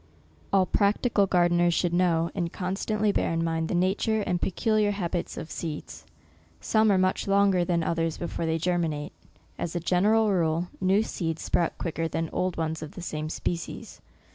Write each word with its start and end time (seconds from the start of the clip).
All 0.51 0.65
practical 0.65 1.27
gardeners 1.27 1.75
should 1.75 1.93
know, 1.93 2.31
and 2.33 2.51
constantly 2.51 3.11
bear 3.11 3.31
in 3.31 3.43
mind 3.43 3.67
the 3.69 3.75
nature 3.75 4.21
and 4.21 4.41
pecu 4.41 4.71
liar 4.73 4.89
habits 4.89 5.37
of 5.37 5.51
seeds. 5.51 6.07
Some 6.59 6.91
are 6.91 6.97
much 6.97 7.27
longer 7.27 7.63
than 7.63 7.83
others 7.83 8.17
before 8.17 8.47
they 8.47 8.57
germinate. 8.57 9.13
As 9.59 9.75
a 9.75 9.79
general 9.79 10.31
rule, 10.31 10.69
new 10.81 11.03
seeds 11.03 11.43
sprout 11.43 11.77
quicker 11.77 12.07
than 12.07 12.31
old 12.33 12.57
ones 12.57 12.81
of 12.81 12.93
the 12.93 13.01
same 13.03 13.29
species. 13.29 14.01